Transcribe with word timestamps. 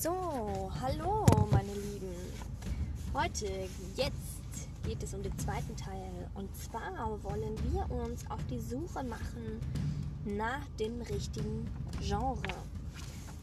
So, 0.00 0.70
hallo 0.80 1.26
meine 1.50 1.72
Lieben. 1.74 2.14
Heute, 3.12 3.46
jetzt 3.96 4.68
geht 4.84 5.02
es 5.02 5.12
um 5.12 5.24
den 5.24 5.36
zweiten 5.40 5.74
Teil. 5.74 6.30
Und 6.34 6.48
zwar 6.56 7.20
wollen 7.24 7.56
wir 7.72 7.90
uns 7.90 8.24
auf 8.30 8.38
die 8.48 8.60
Suche 8.60 9.02
machen 9.02 9.60
nach 10.24 10.64
dem 10.78 11.02
richtigen 11.02 11.66
Genre. 12.00 12.54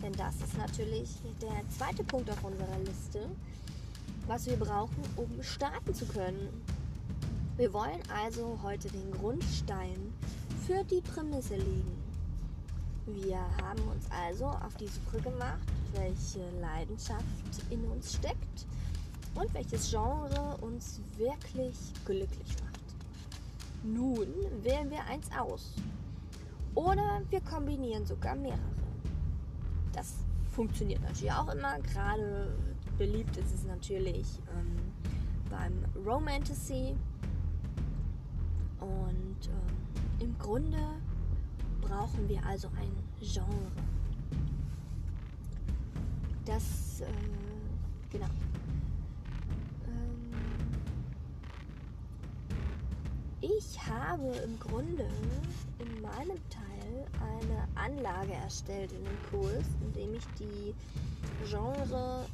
Denn 0.02 0.14
das 0.14 0.36
ist 0.36 0.58
natürlich 0.58 1.10
der 1.42 1.62
zweite 1.78 2.06
Punkt 2.06 2.30
auf 2.30 2.42
unserer 2.42 2.80
Liste, 2.86 3.28
was 4.26 4.46
wir 4.46 4.56
brauchen, 4.56 5.04
um 5.18 5.28
starten 5.44 5.94
zu 5.94 6.06
können. 6.06 6.64
Wir 7.58 7.74
wollen 7.74 8.02
also 8.24 8.58
heute 8.64 8.88
den 8.88 9.12
Grundstein 9.12 10.14
für 10.66 10.86
die 10.86 11.02
Prämisse 11.02 11.58
legen. 11.58 12.02
Wir 13.08 13.42
haben 13.62 13.82
uns 13.92 14.06
also 14.10 14.46
auf 14.46 14.74
die 14.80 14.88
Suche 14.88 15.22
gemacht, 15.22 15.60
welche 15.96 16.44
Leidenschaft 16.62 17.24
in 17.70 17.84
uns 17.86 18.14
steckt 18.14 18.66
und 19.36 19.54
welches 19.54 19.90
Genre 19.90 20.58
uns 20.62 21.02
wirklich 21.18 21.76
glücklich 22.06 22.56
macht. 22.64 22.76
Nun 23.84 24.28
wählen 24.64 24.90
wir 24.90 25.04
eins 25.06 25.30
aus. 25.38 25.74
Oder 26.74 27.22
wir 27.30 27.42
kombinieren 27.42 28.06
sogar 28.06 28.36
mehrere. 28.36 28.60
Das 29.94 30.16
funktioniert 30.52 31.02
natürlich 31.02 31.32
auch 31.32 31.54
immer. 31.54 31.80
Gerade 31.80 32.54
beliebt 32.98 33.38
ist 33.38 33.54
es 33.54 33.64
natürlich 33.66 34.40
ähm, 34.58 34.76
beim 35.50 36.06
Romantasy. 36.06 36.96
Und 38.80 39.48
ähm, 39.48 40.20
im 40.20 40.38
Grunde 40.38 40.80
brauchen 41.82 42.28
wir 42.28 42.46
also 42.46 42.68
ein 42.80 42.92
Genre. 43.22 43.72
Das, 46.46 47.02
äh, 47.02 47.06
genau. 48.12 48.28
Ähm, 49.88 50.32
ich 53.42 53.80
habe 53.86 54.28
im 54.44 54.60
Grunde 54.60 55.08
in 55.80 56.02
meinem 56.02 56.40
Teil 56.50 57.08
eine 57.20 57.68
Anlage 57.76 58.34
erstellt 58.34 58.92
in 58.92 59.04
dem 59.04 59.18
Kurs, 59.32 59.66
in 59.82 59.94
dem 59.94 60.16
ich 60.16 60.26
die 60.40 60.76
Genre 61.50 62.26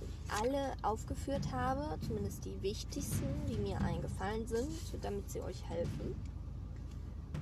alle 0.41 0.73
aufgeführt 0.81 1.51
habe, 1.51 1.97
zumindest 2.05 2.45
die 2.45 2.61
wichtigsten, 2.61 3.27
die 3.49 3.57
mir 3.57 3.79
eingefallen 3.81 4.45
sind, 4.47 4.69
damit 5.01 5.29
sie 5.29 5.41
euch 5.41 5.63
helfen. 5.69 6.15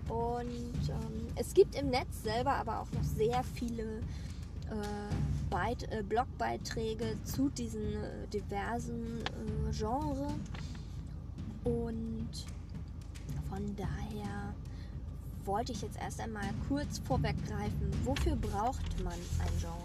Und 0.08 0.90
ähm, 0.90 1.28
es 1.36 1.53
gibt 1.53 1.75
im 1.75 1.90
Netz 1.90 2.23
selber 2.23 2.53
aber 2.56 2.80
auch 2.80 2.92
noch 2.92 3.03
sehr 3.03 3.44
viele 3.44 4.02
Beit 5.50 5.92
äh, 5.92 6.03
Blogbeiträge 6.03 7.17
zu 7.23 7.50
diesen 7.50 7.81
äh, 7.81 8.28
diversen 8.31 9.20
äh, 9.20 9.72
Genres. 9.72 10.34
Und 11.64 12.30
von 13.50 13.75
daher 13.75 14.53
wollte 15.45 15.72
ich 15.72 15.81
jetzt 15.81 15.97
erst 16.00 16.22
einmal 16.22 16.50
kurz 16.67 17.00
vorweggreifen, 17.00 17.92
wofür 18.03 18.36
braucht 18.36 19.03
man 19.03 19.14
ein 19.14 19.59
Genre? 19.59 19.78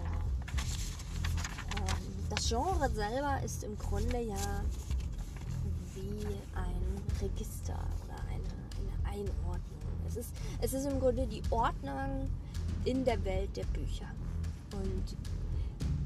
Ähm, 1.77 2.13
das 2.29 2.47
Genre 2.47 2.89
selber 2.91 3.41
ist 3.43 3.63
im 3.63 3.77
Grunde 3.77 4.21
ja 4.21 4.61
wie 5.95 6.25
ein 6.53 7.01
Register 7.21 7.79
oder 8.03 8.21
eine, 8.29 8.43
eine 8.77 9.09
Einordnung. 9.09 9.61
Es 10.07 10.15
ist, 10.15 10.29
es 10.61 10.73
ist 10.73 10.85
im 10.85 10.99
Grunde 10.99 11.25
die 11.25 11.41
Ordnung 11.49 12.29
in 12.83 13.03
der 13.03 13.23
Welt 13.25 13.55
der 13.57 13.65
Bücher. 13.65 14.05
Und 14.73 15.17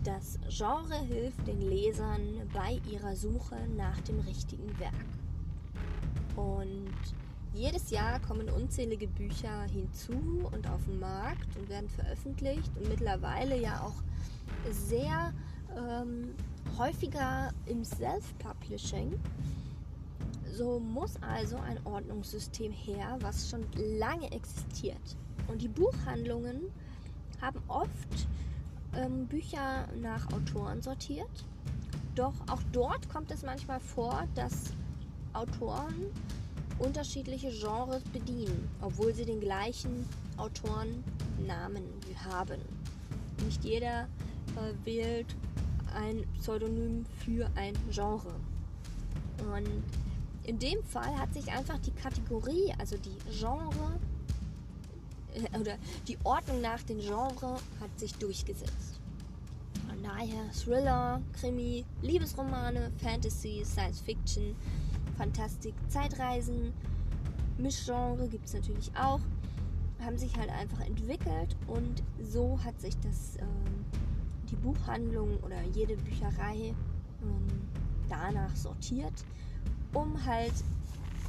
das 0.04 0.40
Genre 0.50 0.96
hilft 0.96 1.48
den 1.48 1.62
Lesern 1.62 2.22
bei 2.54 2.80
ihrer 2.90 3.16
Suche 3.16 3.58
nach 3.76 4.00
dem 4.02 4.20
richtigen 4.22 4.78
Werk. 4.80 4.94
Und 6.36 6.94
jedes 7.54 7.90
Jahr 7.90 8.20
kommen 8.22 8.50
unzählige 8.50 9.08
Bücher 9.08 9.64
hinzu 9.64 10.50
und 10.52 10.70
auf 10.70 10.86
den 10.86 11.00
Markt 11.00 11.56
und 11.58 11.68
werden 11.68 11.90
veröffentlicht 11.90 12.72
und 12.78 12.88
mittlerweile 12.88 13.60
ja 13.60 13.82
auch 13.82 14.04
sehr 14.72 15.34
ähm, 15.76 16.34
häufiger 16.78 17.52
im 17.66 17.84
Self-Publishing. 17.84 19.20
So 20.54 20.80
muss 20.80 21.16
also 21.22 21.58
ein 21.58 21.80
Ordnungssystem 21.86 22.72
her, 22.72 23.18
was 23.22 23.50
schon 23.50 23.66
lange 23.76 24.32
existiert. 24.32 25.18
Und 25.48 25.62
die 25.62 25.68
Buchhandlungen 25.68 26.62
haben 27.42 27.62
oft 27.68 28.28
ähm, 28.96 29.28
Bücher 29.28 29.88
nach 30.02 30.32
Autoren 30.34 30.82
sortiert. 30.82 31.46
Doch 32.16 32.34
auch 32.48 32.62
dort 32.72 33.10
kommt 33.10 33.32
es 33.32 33.44
manchmal 33.44 33.80
vor, 33.80 34.28
dass 34.36 34.74
Autoren 35.34 36.08
unterschiedliche 36.80 37.52
Genres 37.52 38.04
bedienen, 38.06 38.70
obwohl 38.82 39.14
sie 39.14 39.26
den 39.26 39.40
gleichen 39.40 40.06
Autorennamen 40.38 41.84
haben. 42.30 42.62
Nicht 43.46 43.64
jeder 43.64 44.08
äh, 44.56 44.86
wählt 44.86 45.36
ein 45.94 46.26
Pseudonym 46.40 47.06
für 47.24 47.50
ein 47.56 47.74
Genre. 47.92 48.34
Und 49.54 49.84
in 50.44 50.60
dem 50.60 50.84
Fall 50.84 51.18
hat 51.18 51.34
sich 51.34 51.52
einfach 51.52 51.78
die 51.80 51.92
Kategorie, 51.92 52.74
also 52.80 52.98
die 52.98 53.18
Genre 53.32 54.00
oder 55.60 55.78
die 56.08 56.18
Ordnung 56.24 56.62
nach 56.62 56.82
den 56.84 57.00
Genres 57.00 57.62
hat 57.80 58.00
sich 58.00 58.14
durchgesetzt. 58.16 59.00
Von 59.88 60.02
daher 60.04 60.52
Thriller, 60.52 61.22
Krimi, 61.34 61.86
Liebesromane, 62.02 62.92
Fantasy, 62.98 63.64
Science 63.66 64.02
Fiction, 64.02 64.56
Fantastik, 65.18 65.74
Zeitreisen, 65.90 66.74
Mischgenre 67.58 68.28
gibt 68.30 68.46
es 68.46 68.54
natürlich 68.54 68.92
auch, 68.96 69.20
haben 70.00 70.18
sich 70.18 70.36
halt 70.38 70.50
einfach 70.50 70.80
entwickelt 70.82 71.58
und 71.68 72.04
so 72.22 72.60
hat 72.64 72.80
sich 72.80 72.96
das 73.00 73.38
ähm, 73.40 73.86
die 74.50 74.56
Buchhandlung 74.56 75.38
oder 75.44 75.62
jede 75.74 75.98
Bücherei 75.98 76.74
ähm, 77.22 77.48
danach 78.08 78.56
sortiert 78.56 79.14
um 79.94 80.24
halt 80.26 80.54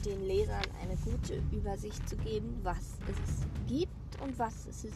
den 0.03 0.27
Lesern 0.27 0.63
eine 0.83 0.97
gute 0.97 1.43
Übersicht 1.53 2.09
zu 2.09 2.17
geben, 2.17 2.59
was 2.63 2.99
es 3.09 3.47
gibt 3.69 4.21
und 4.23 4.39
was 4.39 4.67
es 4.67 4.83
sich 4.83 4.93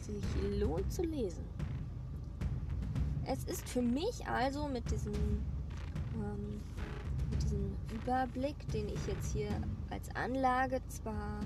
lohnt 0.59 0.93
zu 0.93 1.03
lesen. 1.03 1.45
Es 3.27 3.45
ist 3.45 3.69
für 3.69 3.83
mich 3.83 4.27
also 4.27 4.69
mit 4.69 4.91
diesem, 4.91 5.15
ähm, 5.15 6.61
mit 7.31 7.43
diesem 7.43 7.77
Überblick, 7.95 8.57
den 8.73 8.89
ich 8.89 9.07
jetzt 9.07 9.33
hier 9.33 9.51
als 9.91 10.15
Anlage 10.15 10.81
zwar 10.89 11.41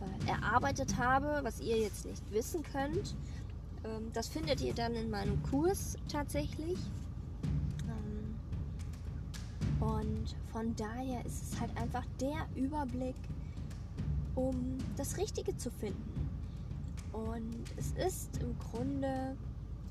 äh, 0.00 0.28
erarbeitet 0.28 0.96
habe, 0.96 1.40
was 1.42 1.60
ihr 1.60 1.78
jetzt 1.78 2.06
nicht 2.06 2.32
wissen 2.32 2.62
könnt, 2.62 3.14
ähm, 3.84 4.10
das 4.12 4.28
findet 4.28 4.60
ihr 4.60 4.74
dann 4.74 4.94
in 4.94 5.10
meinem 5.10 5.40
Kurs 5.44 5.96
tatsächlich. 6.08 6.78
Und 9.80 10.34
von 10.56 10.74
daher 10.74 11.22
ist 11.26 11.42
es 11.42 11.60
halt 11.60 11.76
einfach 11.76 12.06
der 12.18 12.48
Überblick, 12.54 13.14
um 14.34 14.78
das 14.96 15.18
Richtige 15.18 15.54
zu 15.58 15.70
finden. 15.70 16.30
Und 17.12 17.62
es 17.76 17.92
ist 17.92 18.38
im 18.38 18.58
Grunde 18.58 19.36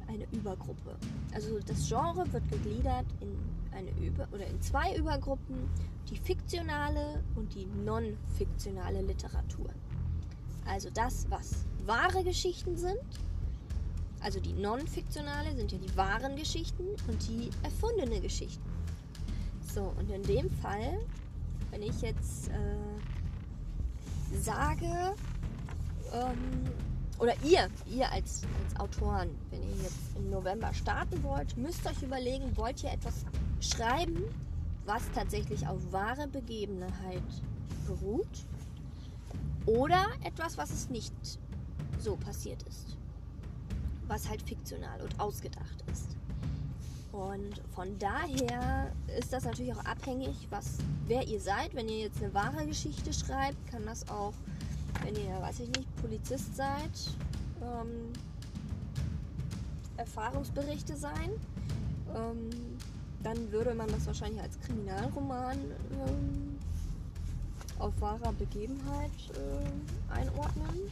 eine 0.07 0.25
Übergruppe. 0.31 0.97
Also 1.35 1.59
das 1.59 1.87
Genre 1.87 2.25
wird 2.33 2.49
gegliedert 2.49 3.05
in 3.19 3.37
eine 3.77 3.91
Über 4.03 4.27
oder 4.31 4.47
in 4.47 4.59
zwei 4.59 4.95
Übergruppen, 4.95 5.69
die 6.09 6.17
fiktionale 6.17 7.23
und 7.35 7.53
die 7.53 7.67
non-fiktionale 7.85 9.03
Literatur. 9.03 9.69
Also 10.65 10.89
das, 10.91 11.29
was 11.29 11.63
wahre 11.85 12.23
Geschichten 12.23 12.75
sind. 12.75 12.97
Also 14.19 14.39
die 14.39 14.53
non-fiktionale 14.53 15.55
sind 15.55 15.71
ja 15.71 15.77
die 15.77 15.95
wahren 15.95 16.35
Geschichten 16.35 16.85
und 17.07 17.27
die 17.27 17.51
erfundene 17.61 18.19
Geschichten. 18.19 18.75
So, 19.75 19.93
und 19.99 20.09
in 20.09 20.23
dem 20.23 20.49
Fall, 20.49 20.97
wenn 21.69 21.81
ich 21.81 22.01
jetzt 22.01 22.47
äh, 22.47 22.77
sage, 24.33 25.13
ähm, 26.13 26.63
oder 27.19 27.33
ihr, 27.43 27.67
ihr 27.85 28.09
als, 28.09 28.43
als 28.63 28.79
Autoren, 28.79 29.31
wenn 29.49 29.61
ihr 29.61 29.83
jetzt 29.83 30.15
im 30.15 30.29
November 30.29 30.73
starten 30.73 31.21
wollt, 31.23 31.57
müsst 31.57 31.85
euch 31.85 32.01
überlegen, 32.01 32.55
wollt 32.55 32.85
ihr 32.85 32.91
etwas 32.93 33.25
schreiben, 33.59 34.23
was 34.85 35.03
tatsächlich 35.13 35.67
auf 35.67 35.91
wahre 35.91 36.29
Begebenheit 36.29 37.21
beruht, 37.85 38.45
oder 39.65 40.05
etwas, 40.23 40.57
was 40.57 40.71
es 40.71 40.89
nicht 40.89 41.13
so 41.99 42.15
passiert 42.15 42.63
ist, 42.63 42.95
was 44.07 44.29
halt 44.29 44.41
fiktional 44.41 45.01
und 45.01 45.19
ausgedacht 45.19 45.83
ist. 45.91 46.14
Und 47.15 47.61
von 47.73 47.97
daher 47.97 48.91
ist 49.17 49.31
das 49.31 49.45
natürlich 49.45 49.73
auch 49.73 49.85
abhängig, 49.85 50.47
was, 50.49 50.79
wer 51.07 51.25
ihr 51.25 51.39
seid. 51.39 51.73
Wenn 51.73 51.87
ihr 51.87 51.99
jetzt 51.99 52.21
eine 52.21 52.33
wahre 52.33 52.65
Geschichte 52.65 53.13
schreibt, 53.13 53.55
kann 53.71 53.85
das 53.85 54.09
auch, 54.09 54.33
wenn 55.03 55.15
ihr, 55.15 55.39
weiß 55.39 55.61
ich 55.61 55.69
nicht, 55.69 55.95
Polizist 56.01 56.57
seid, 56.57 56.91
ähm, 57.61 58.11
Erfahrungsberichte 59.95 60.97
sein. 60.97 61.31
Ähm, 62.13 62.49
dann 63.23 63.49
würde 63.49 63.73
man 63.73 63.87
das 63.87 64.05
wahrscheinlich 64.07 64.41
als 64.41 64.59
Kriminalroman 64.59 65.57
ähm, 65.57 66.57
auf 67.79 67.93
wahrer 68.01 68.33
Begebenheit 68.33 69.11
äh, 69.33 70.13
einordnen. 70.13 70.91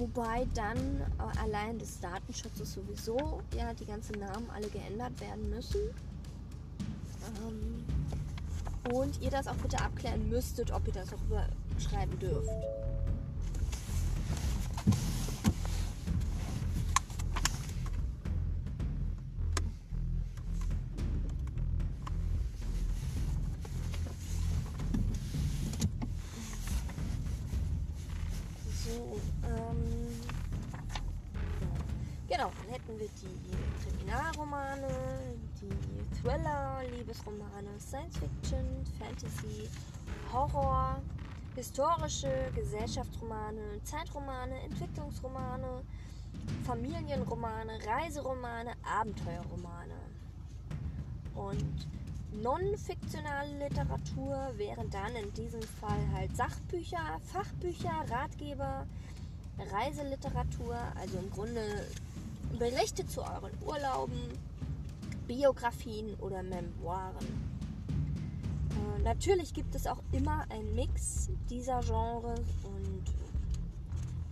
Wobei 0.00 0.46
dann 0.54 0.78
äh, 0.78 1.38
allein 1.42 1.78
des 1.78 2.00
Datenschutzes 2.00 2.72
sowieso 2.72 3.42
ja 3.54 3.74
die 3.74 3.84
ganzen 3.84 4.18
Namen 4.18 4.48
alle 4.48 4.66
geändert 4.68 5.20
werden 5.20 5.50
müssen. 5.50 5.90
Ähm, 7.46 7.84
und 8.94 9.20
ihr 9.20 9.30
das 9.30 9.46
auch 9.46 9.56
bitte 9.56 9.78
abklären 9.78 10.26
müsstet, 10.30 10.70
ob 10.72 10.86
ihr 10.86 10.94
das 10.94 11.12
auch 11.12 11.20
überschreiben 11.28 12.18
dürft. 12.18 12.48
Fiction, 38.60 38.84
Fantasy, 38.98 39.68
Horror, 40.32 41.00
historische 41.54 42.50
Gesellschaftsromane, 42.54 43.82
Zeitromane, 43.84 44.60
Entwicklungsromane, 44.64 45.82
Familienromane, 46.64 47.78
Reiseromane, 47.86 48.72
Abenteuerromane. 48.82 49.94
Und 51.34 51.88
non-fiktionale 52.42 53.58
Literatur 53.58 54.52
wären 54.56 54.88
dann 54.90 55.14
in 55.16 55.32
diesem 55.34 55.62
Fall 55.62 56.00
halt 56.12 56.36
Sachbücher, 56.36 57.20
Fachbücher, 57.32 58.04
Ratgeber, 58.10 58.86
Reiseliteratur, 59.72 60.76
also 60.98 61.18
im 61.18 61.30
Grunde 61.30 61.86
Berichte 62.58 63.06
zu 63.06 63.22
euren 63.22 63.52
Urlauben, 63.66 64.20
Biografien 65.26 66.14
oder 66.20 66.42
Memoiren. 66.42 67.49
Äh, 68.70 69.02
natürlich 69.02 69.52
gibt 69.52 69.74
es 69.74 69.86
auch 69.86 70.02
immer 70.12 70.44
einen 70.50 70.74
Mix 70.74 71.30
dieser 71.48 71.80
Genres 71.80 72.40
und 72.64 73.04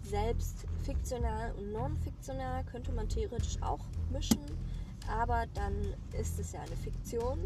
selbst 0.03 0.67
fiktional 0.85 1.53
und 1.59 1.73
non-fiktional 1.73 2.65
könnte 2.65 2.93
man 2.93 3.09
theoretisch 3.09 3.61
auch 3.61 3.85
mischen, 4.11 4.45
aber 5.07 5.45
dann 5.55 5.75
ist 6.19 6.39
es 6.39 6.53
ja 6.53 6.61
eine 6.61 6.77
Fiktion. 6.77 7.39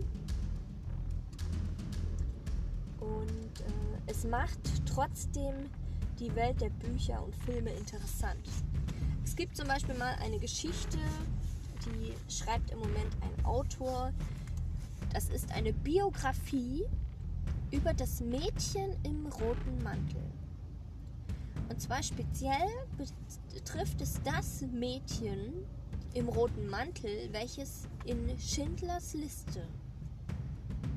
Und 3.01 3.61
äh, 3.61 4.11
es 4.11 4.25
macht 4.25 4.61
trotzdem 4.87 5.55
die 6.21 6.35
Welt 6.37 6.61
der 6.61 6.71
Bücher 6.71 7.23
und 7.25 7.35
Filme 7.35 7.71
interessant. 7.71 8.49
Es 9.25 9.35
gibt 9.35 9.57
zum 9.57 9.67
Beispiel 9.67 9.97
mal 9.97 10.15
eine 10.21 10.39
Geschichte, 10.39 10.99
die 11.87 12.15
schreibt 12.33 12.71
im 12.71 12.79
Moment 12.79 13.11
ein 13.23 13.45
Autor. 13.45 14.13
Das 15.13 15.29
ist 15.29 15.53
eine 15.53 15.73
Biografie 15.73 16.85
über 17.71 17.93
das 17.93 18.21
Mädchen 18.21 18.97
im 19.03 19.27
roten 19.27 19.83
Mantel. 19.83 20.23
Und 21.69 21.81
zwar 21.81 22.03
speziell 22.03 22.69
betrifft 23.55 24.01
es 24.01 24.21
das 24.25 24.63
Mädchen 24.73 25.67
im 26.15 26.29
roten 26.29 26.69
Mantel, 26.69 27.29
welches 27.33 27.89
in 28.05 28.39
Schindlers 28.39 29.15
Liste 29.15 29.67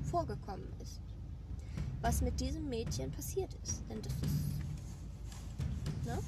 vorgekommen 0.09 0.67
ist. 0.81 1.01
Was 2.01 2.21
mit 2.21 2.39
diesem 2.39 2.69
Mädchen 2.69 3.11
passiert 3.11 3.53
ist. 3.63 3.83
Denn 3.89 4.01
das 4.01 4.13
ist. 4.13 6.05
Ne? 6.05 6.19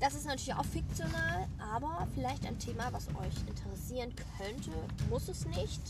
Das 0.00 0.14
ist 0.14 0.26
natürlich 0.26 0.54
auch 0.54 0.64
fiktional, 0.64 1.46
aber 1.58 2.06
vielleicht 2.14 2.46
ein 2.46 2.58
Thema, 2.58 2.92
was 2.92 3.08
euch 3.08 3.48
interessieren 3.48 4.12
könnte, 4.38 4.70
muss 5.08 5.28
es 5.28 5.46
nicht. 5.46 5.80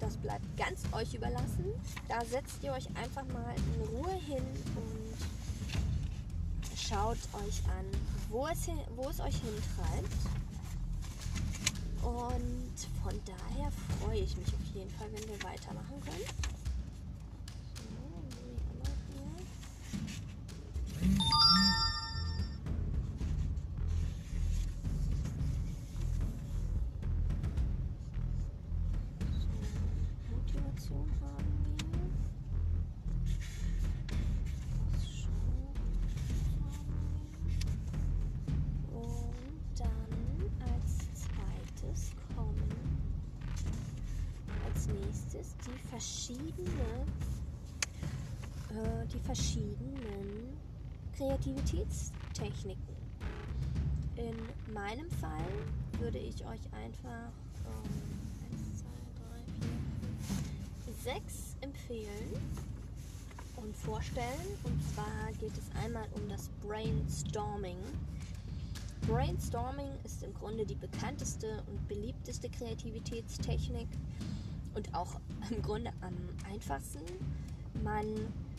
Das 0.00 0.16
bleibt 0.16 0.44
ganz 0.56 0.82
euch 0.92 1.14
überlassen. 1.14 1.66
Da 2.08 2.24
setzt 2.24 2.62
ihr 2.62 2.72
euch 2.72 2.88
einfach 2.96 3.24
mal 3.26 3.54
in 3.54 3.96
Ruhe 3.96 4.14
hin 4.14 4.42
und 4.74 5.14
schaut 6.76 7.18
euch 7.34 7.62
an, 7.68 7.84
wo 8.30 8.46
es, 8.48 8.64
hin, 8.64 8.78
wo 8.96 9.08
es 9.10 9.20
euch 9.20 9.36
hintreibt. 9.36 10.12
Und 12.02 12.88
von 13.02 13.20
daher 13.26 13.70
freue 14.00 14.20
ich 14.20 14.36
mich 14.36 14.48
auf 14.48 14.74
jeden 14.74 14.90
Fall, 14.90 15.08
wenn 15.12 15.28
wir 15.28 15.42
weitermachen 15.42 16.00
können. 16.00 16.24
So, 21.02 21.49
die 45.66 45.78
verschiedene, 45.88 47.06
äh, 48.70 49.06
die 49.12 49.18
verschiedenen 49.20 50.56
Kreativitätstechniken. 51.16 52.96
In 54.16 54.72
meinem 54.72 55.10
Fall 55.10 55.44
würde 55.98 56.18
ich 56.18 56.44
euch 56.44 56.60
einfach 56.72 57.32
ähm, 57.66 57.90
1, 58.52 58.80
2, 58.80 58.86
3, 59.26 59.64
4, 60.84 60.92
5, 60.94 61.02
6 61.02 61.56
empfehlen 61.60 62.40
und 63.56 63.76
vorstellen. 63.76 64.58
Und 64.64 64.80
zwar 64.94 65.32
geht 65.40 65.56
es 65.56 65.70
einmal 65.82 66.06
um 66.12 66.28
das 66.28 66.48
Brainstorming. 66.62 67.76
Brainstorming 69.06 69.88
ist 70.04 70.22
im 70.22 70.34
Grunde 70.34 70.64
die 70.64 70.74
bekannteste 70.74 71.62
und 71.66 71.88
beliebteste 71.88 72.48
Kreativitätstechnik 72.50 73.88
und 74.74 74.94
auch 74.94 75.20
im 75.50 75.62
Grunde 75.62 75.92
am 76.00 76.14
einfachsten. 76.52 77.00
Man 77.82 78.06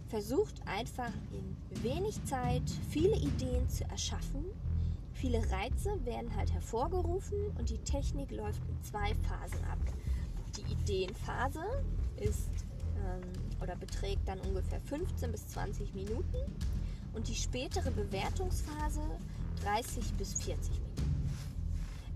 versucht 0.07 0.55
einfach 0.65 1.11
in 1.31 1.83
wenig 1.83 2.23
Zeit 2.25 2.63
viele 2.89 3.15
Ideen 3.15 3.67
zu 3.69 3.85
erschaffen. 3.85 4.45
Viele 5.13 5.39
Reize 5.51 6.05
werden 6.05 6.35
halt 6.35 6.51
hervorgerufen 6.51 7.37
und 7.57 7.69
die 7.69 7.77
Technik 7.79 8.31
läuft 8.31 8.61
in 8.67 8.83
zwei 8.83 9.13
Phasen 9.15 9.63
ab. 9.65 9.79
Die 10.57 10.73
Ideenphase 10.73 11.63
ist 12.17 12.49
ähm, 12.97 13.21
oder 13.61 13.75
beträgt 13.75 14.27
dann 14.27 14.39
ungefähr 14.41 14.81
15 14.81 15.31
bis 15.31 15.47
20 15.47 15.93
Minuten 15.93 16.37
und 17.13 17.27
die 17.27 17.35
spätere 17.35 17.91
Bewertungsphase 17.91 19.01
30 19.63 20.13
bis 20.15 20.33
40 20.43 20.71
Minuten. 20.71 21.10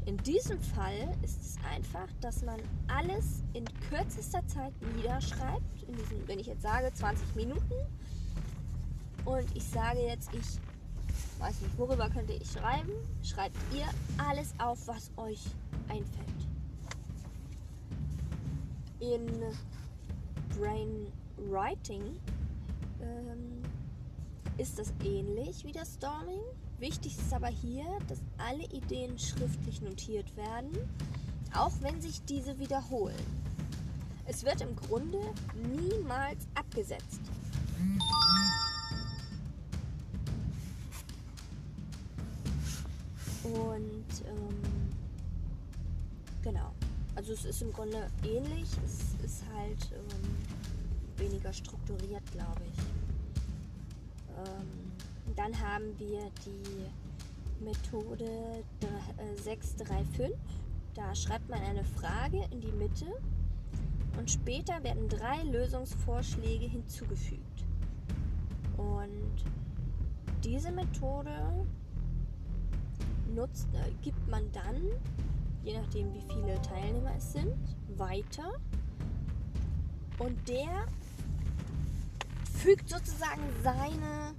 In 0.06 0.18
diesem 0.18 0.62
Fall 0.62 1.16
ist 1.24 1.42
es 1.42 1.56
einfach, 1.74 2.08
dass 2.22 2.44
man 2.44 2.60
alles 2.88 3.44
in 3.54 3.66
kürzester 3.90 4.46
Zeit 4.46 4.72
niederschreibt. 4.96 5.84
In 5.88 5.96
diesen, 5.96 6.28
wenn 6.28 6.40
ich 6.40 6.46
jetzt 6.46 6.62
sage 6.62 6.94
20 6.94 7.36
Minuten 7.36 7.74
und 9.26 9.46
ich 9.56 9.64
sage 9.64 10.00
jetzt, 10.00 10.30
ich 10.34 10.60
weiß 11.40 11.60
nicht, 11.62 11.78
worüber 11.78 12.08
könnte 12.10 12.34
ich 12.34 12.52
schreiben, 12.52 12.92
schreibt 13.24 13.58
ihr 13.74 13.86
alles 14.24 14.54
auf, 14.60 14.88
was 14.88 15.10
euch 15.18 15.42
einfällt. 15.90 16.28
In 19.00 19.26
Brainwriting 20.58 22.20
ähm, 23.02 23.64
ist 24.58 24.78
das 24.78 24.94
ähnlich 25.04 25.66
wie 25.66 25.72
das 25.72 25.96
Storming. 25.96 26.42
Wichtig 26.80 27.18
ist 27.18 27.34
aber 27.34 27.48
hier, 27.48 27.86
dass 28.08 28.20
alle 28.38 28.64
Ideen 28.66 29.18
schriftlich 29.18 29.82
notiert 29.82 30.36
werden, 30.36 30.72
auch 31.54 31.72
wenn 31.82 32.02
sich 32.02 32.22
diese 32.26 32.60
wiederholen. 32.60 33.16
Es 34.26 34.44
wird 34.44 34.62
im 34.62 34.76
Grunde 34.76 35.20
niemals 35.74 36.48
abgesetzt. 36.54 37.22
Und 43.44 44.26
ähm, 44.28 44.92
genau. 46.42 46.74
Also 47.16 47.34
es 47.34 47.46
ist 47.46 47.62
im 47.62 47.72
Grunde 47.72 48.10
ähnlich. 48.24 48.68
Es 48.84 49.24
ist 49.24 49.44
halt 49.56 49.92
ähm, 49.94 50.36
weniger 51.18 51.54
strukturiert, 51.54 52.24
glaube 52.32 52.62
ich. 52.74 52.80
Ähm, 54.38 54.85
dann 55.36 55.60
haben 55.60 55.98
wir 55.98 56.32
die 56.46 57.64
Methode 57.64 58.64
635. 59.44 60.32
Da 60.94 61.14
schreibt 61.14 61.50
man 61.50 61.62
eine 61.62 61.84
Frage 61.84 62.46
in 62.52 62.62
die 62.62 62.72
Mitte 62.72 63.06
und 64.18 64.32
später 64.32 64.84
werden 64.84 65.10
drei 65.10 65.44
Lösungsvorschläge 65.44 66.66
hinzugefügt. 66.66 67.66
Und 68.78 69.44
diese 70.44 70.72
Methode 70.72 71.66
nutzt, 73.34 73.68
äh, 73.74 73.92
gibt 74.02 74.28
man 74.30 74.50
dann, 74.52 74.82
je 75.64 75.78
nachdem 75.78 76.14
wie 76.14 76.22
viele 76.34 76.62
Teilnehmer 76.62 77.12
es 77.18 77.34
sind, 77.34 77.58
weiter. 77.98 78.54
Und 80.20 80.48
der 80.48 80.86
fügt 82.60 82.90
sozusagen 82.90 83.42
seine, 83.64 84.34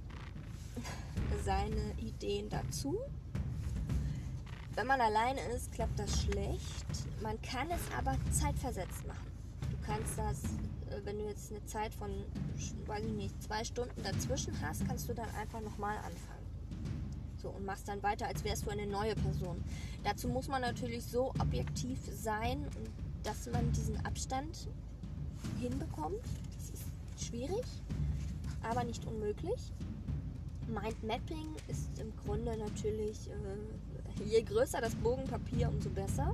seine 1.43 1.93
Ideen 1.99 2.49
dazu. 2.49 2.97
Wenn 4.75 4.87
man 4.87 5.01
alleine 5.01 5.41
ist, 5.55 5.71
klappt 5.71 5.97
das 5.97 6.21
schlecht. 6.21 6.85
Man 7.21 7.41
kann 7.41 7.67
es 7.71 7.81
aber 7.97 8.15
zeitversetzt 8.31 9.07
machen. 9.07 9.31
Du 9.71 9.77
kannst 9.85 10.17
das, 10.17 10.43
äh, 10.91 11.03
wenn 11.03 11.17
du 11.17 11.25
jetzt 11.25 11.51
eine 11.51 11.65
Zeit 11.65 11.93
von, 11.95 12.11
weiß 12.85 13.03
ich 13.03 13.13
nicht, 13.13 13.41
zwei 13.41 13.63
Stunden 13.63 14.03
dazwischen 14.03 14.53
hast, 14.61 14.87
kannst 14.87 15.09
du 15.09 15.15
dann 15.15 15.29
einfach 15.31 15.61
nochmal 15.61 15.97
anfangen. 15.97 16.45
So, 17.41 17.49
und 17.49 17.65
machst 17.65 17.87
dann 17.87 18.03
weiter, 18.03 18.27
als 18.27 18.43
wärst 18.43 18.65
du 18.65 18.69
eine 18.69 18.85
neue 18.85 19.15
Person. 19.15 19.63
Dazu 20.03 20.27
muss 20.27 20.47
man 20.47 20.61
natürlich 20.61 21.03
so 21.05 21.33
objektiv 21.39 21.99
sein, 22.11 22.67
dass 23.23 23.47
man 23.51 23.71
diesen 23.71 24.03
Abstand 24.05 24.67
hinbekommt. 25.59 26.23
Das 26.55 26.69
ist 26.69 27.27
schwierig, 27.27 27.65
aber 28.61 28.83
nicht 28.83 29.05
unmöglich. 29.05 29.71
Mindmapping 30.67 31.55
ist 31.67 31.99
im 31.99 32.15
Grunde 32.17 32.57
natürlich, 32.57 33.29
äh, 33.29 34.23
je 34.23 34.41
größer 34.43 34.81
das 34.81 34.95
Bogenpapier, 34.95 35.69
umso 35.69 35.89
besser. 35.89 36.33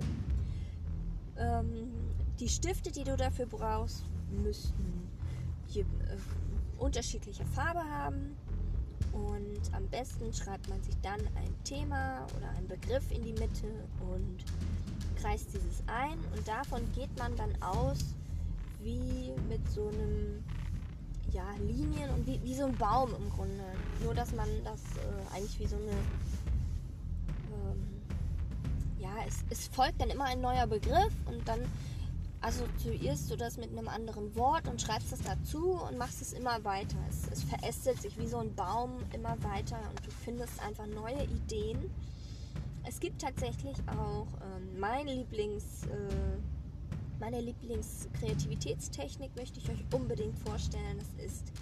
Ähm, 1.38 1.92
die 2.40 2.50
Stifte, 2.50 2.92
die 2.92 3.04
du 3.04 3.16
dafür 3.16 3.46
brauchst, 3.46 4.04
müssten 4.44 5.08
je, 5.68 5.82
äh, 5.82 5.86
unterschiedliche 6.78 7.46
Farbe 7.46 7.84
haben. 7.84 8.36
Und 9.12 9.74
am 9.74 9.88
besten 9.90 10.34
schreibt 10.34 10.68
man 10.70 10.82
sich 10.82 10.96
dann 11.02 11.20
ein 11.36 11.64
Thema 11.64 12.26
oder 12.36 12.50
einen 12.50 12.68
Begriff 12.68 13.12
in 13.12 13.24
die 13.24 13.34
Mitte 13.34 13.68
und 14.12 14.44
kreist 15.16 15.54
dieses 15.54 15.84
ein. 15.88 16.18
Und 16.36 16.48
davon 16.48 16.82
geht 16.94 17.16
man 17.20 17.36
dann 17.36 17.54
aus, 17.62 18.16
wie 18.82 19.32
mit 19.48 19.70
so 19.70 19.88
einem 19.88 20.44
ja, 21.32 21.46
Linien 21.60 22.10
und 22.12 22.28
wie, 22.28 22.42
wie 22.44 22.56
so 22.56 22.66
ein 22.66 22.76
Baum 22.76 23.12
im 23.16 23.30
Grunde. 23.30 23.64
Nur, 24.04 24.14
dass 24.14 24.34
man 24.34 24.48
das 24.64 24.82
äh, 24.98 25.36
eigentlich 25.36 25.60
wie 25.60 25.68
so 25.68 25.76
eine. 25.78 25.92
Ähm, 27.52 28.02
ja, 29.00 29.10
es, 29.28 29.44
es 29.50 29.68
folgt 29.68 30.02
dann 30.02 30.10
immer 30.10 30.26
ein 30.26 30.42
neuer 30.42 30.68
Begriff 30.68 31.14
und 31.26 31.48
dann 31.48 31.62
assoziierst 32.44 33.32
du 33.32 33.38
das 33.38 33.58
mit 33.58 33.70
einem 33.70 33.88
anderen 33.88 34.36
Wort 34.36 34.68
und 34.68 34.82
schreibst 34.82 35.12
das 35.12 35.22
dazu 35.22 35.72
und 35.72 35.98
machst 35.98 36.22
es 36.22 36.34
immer 36.34 36.64
weiter. 36.64 36.98
Es, 37.10 37.30
es 37.32 37.44
verästelt 37.44 38.02
sich 38.02 38.18
wie 38.20 38.28
so 38.28 38.38
ein 38.38 38.54
Baum 38.54 38.98
immer 39.14 39.42
weiter 39.44 39.80
und 39.90 40.06
du 40.06 40.12
findest 40.12 40.62
einfach 40.62 40.86
neue 40.88 41.24
Ideen. 41.24 41.90
Es 42.86 43.00
gibt 43.00 43.22
tatsächlich 43.22 43.78
auch 43.88 44.28
ähm, 44.42 44.78
mein 44.80 45.08
Lieblings, 45.08 45.86
äh, 45.86 46.38
meine 47.20 47.40
Lieblingskreativitätstechnik 47.40 49.34
möchte 49.38 49.60
ich 49.60 49.70
euch 49.70 49.86
unbedingt 49.94 50.38
vorstellen. 50.40 51.00
Das 51.00 51.26
ist 51.26 51.54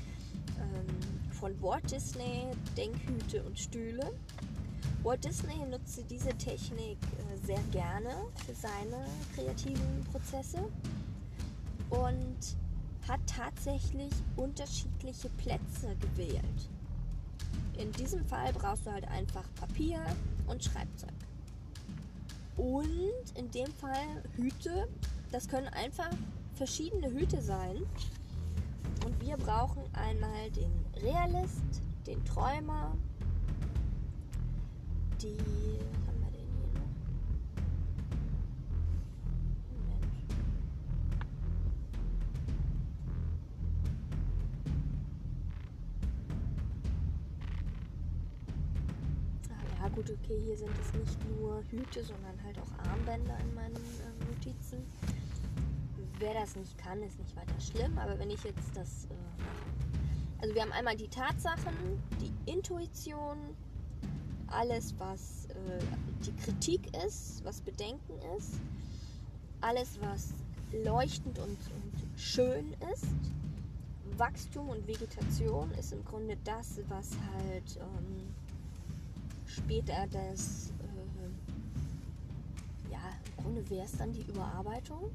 ähm, 0.57 1.20
von 1.41 1.59
Walt 1.59 1.91
Disney 1.91 2.45
Denkhüte 2.77 3.43
und 3.43 3.57
Stühle. 3.57 4.13
Walt 5.01 5.25
Disney 5.25 5.57
nutzte 5.65 6.03
diese 6.03 6.29
Technik 6.37 6.99
äh, 7.01 7.45
sehr 7.47 7.61
gerne 7.71 8.13
für 8.45 8.53
seine 8.53 9.07
kreativen 9.33 10.03
Prozesse 10.11 10.59
und 11.89 12.37
hat 13.07 13.19
tatsächlich 13.25 14.11
unterschiedliche 14.37 15.29
Plätze 15.29 15.95
gewählt. 15.99 16.69
In 17.75 17.91
diesem 17.93 18.23
Fall 18.23 18.53
brauchst 18.53 18.85
du 18.85 18.91
halt 18.91 19.07
einfach 19.07 19.45
Papier 19.55 19.99
und 20.45 20.63
Schreibzeug. 20.63 21.09
Und 22.55 23.35
in 23.35 23.49
dem 23.49 23.73
Fall 23.73 24.23
Hüte. 24.35 24.87
Das 25.31 25.47
können 25.47 25.69
einfach 25.69 26.11
verschiedene 26.53 27.09
Hüte 27.09 27.41
sein. 27.41 27.77
Und 29.05 29.19
wir 29.21 29.35
brauchen 29.37 29.83
einmal 29.93 30.49
den 30.51 30.71
Realist, 31.01 31.81
den 32.05 32.23
Träumer, 32.25 32.95
die. 35.21 35.37
Was 35.37 36.07
haben 36.07 36.19
wir 36.21 36.31
denn 36.31 36.47
hier 36.55 36.67
noch? 36.73 36.91
Moment. 39.71 40.05
Ah, 49.49 49.83
ja, 49.83 49.89
gut, 49.89 50.09
okay, 50.09 50.39
hier 50.45 50.57
sind 50.57 50.71
es 50.79 50.93
nicht 50.93 51.17
nur 51.39 51.63
Hüte, 51.69 52.03
sondern 52.03 52.41
halt 52.43 52.57
auch 52.59 52.89
Armbänder 52.91 53.37
in 53.39 53.53
meinen 53.55 53.75
äh, 53.75 54.25
Notizen. 54.31 54.83
Wer 56.21 56.35
das 56.35 56.55
nicht 56.55 56.77
kann, 56.77 57.01
ist 57.01 57.17
nicht 57.17 57.35
weiter 57.35 57.59
schlimm, 57.59 57.97
aber 57.97 58.19
wenn 58.19 58.29
ich 58.29 58.43
jetzt 58.43 58.75
das 58.75 59.05
äh. 59.05 59.07
Also 60.39 60.53
wir 60.53 60.61
haben 60.61 60.71
einmal 60.71 60.95
die 60.95 61.07
Tatsachen, 61.07 61.73
die 62.19 62.51
Intuition, 62.51 63.37
alles, 64.47 64.93
was 64.99 65.47
äh, 65.47 65.79
die 66.25 66.33
Kritik 66.43 66.95
ist, 67.05 67.43
was 67.43 67.61
Bedenken 67.61 68.13
ist, 68.37 68.59
alles, 69.61 69.99
was 70.01 70.33
leuchtend 70.83 71.39
und, 71.39 71.57
und 71.57 72.19
schön 72.19 72.73
ist. 72.93 73.07
Wachstum 74.17 74.69
und 74.69 74.87
Vegetation 74.87 75.71
ist 75.71 75.93
im 75.93 76.05
Grunde 76.05 76.37
das, 76.43 76.81
was 76.87 77.17
halt 77.33 77.77
ähm, 77.77 78.35
später 79.47 80.05
das, 80.11 80.71
äh, 80.79 82.91
ja, 82.91 82.99
im 83.25 83.43
Grunde 83.43 83.67
wäre 83.71 83.85
es 83.85 83.97
dann 83.97 84.11
die 84.11 84.21
Überarbeitung. 84.21 85.09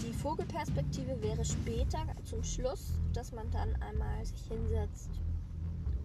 Die 0.00 0.12
Vogelperspektive 0.12 1.20
wäre 1.22 1.44
später 1.44 1.98
zum 2.24 2.42
Schluss, 2.44 2.92
dass 3.12 3.32
man 3.32 3.50
dann 3.50 3.74
einmal 3.82 4.24
sich 4.24 4.40
hinsetzt 4.48 5.10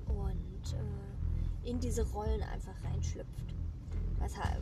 und 0.08 0.74
äh, 0.74 1.70
in 1.70 1.80
diese 1.80 2.04
Rollen 2.12 2.42
einfach 2.42 2.74
reinschlüpft. 2.84 3.44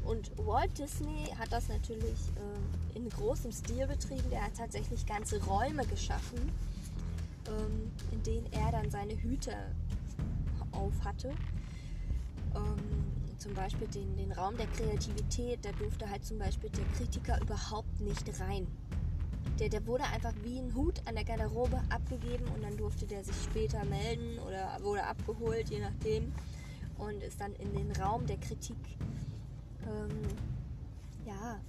Und 0.06 0.32
Walt 0.46 0.78
Disney 0.78 1.28
hat 1.38 1.52
das 1.52 1.70
natürlich 1.70 2.20
äh, 2.36 2.98
in 2.98 3.08
großem 3.10 3.52
Stil 3.52 3.88
betrieben. 3.88 4.30
Der 4.30 4.44
hat 4.44 4.56
tatsächlich 4.58 5.06
ganze 5.06 5.42
Räume 5.44 5.86
geschaffen, 5.86 6.52
ähm, 7.48 7.92
in 8.12 8.24
denen 8.24 8.52
er 8.52 8.72
dann 8.72 8.90
seine 8.90 9.16
Hüte 9.22 9.56
auf 10.72 10.94
hatte. 11.06 11.30
Ähm, 12.56 13.38
zum 13.38 13.54
Beispiel 13.54 13.88
den, 13.88 14.18
den 14.18 14.32
Raum 14.32 14.58
der 14.58 14.68
Kreativität, 14.68 15.64
da 15.64 15.72
durfte 15.74 16.10
halt 16.10 16.26
zum 16.26 16.38
Beispiel 16.38 16.70
der 16.70 16.86
Kritiker 16.98 17.40
überhaupt 17.42 18.00
nicht 18.02 18.28
rein. 18.40 18.68
Der, 19.60 19.70
der 19.70 19.86
wurde 19.86 20.04
einfach 20.06 20.34
wie 20.44 20.58
ein 20.58 20.74
Hut 20.74 21.02
an 21.06 21.16
der 21.16 21.24
Garderobe 21.24 21.80
abgegeben 21.90 22.46
und 22.56 22.64
dann 22.64 22.76
durfte 22.78 23.06
der 23.06 23.24
sich 23.24 23.36
später 23.44 23.84
melden 23.86 24.40
oder 24.40 24.78
wurde 24.82 25.04
abgeholt, 25.04 25.70
je 25.70 25.80
nachdem 25.80 26.34
und 26.98 27.24
ist 27.24 27.40
dann 27.42 27.54
in 27.56 27.74
den 27.74 27.92
Raum 28.02 28.26
der 28.26 28.38
Kritik 28.38 28.78
ähm, 29.88 30.22
ja, 31.26 31.60